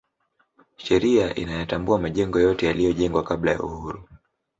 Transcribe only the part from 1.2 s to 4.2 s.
inayatambua majengo yote yaliyojengwa kabla ya uhuru